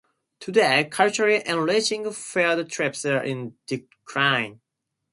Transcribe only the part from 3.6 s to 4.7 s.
decline.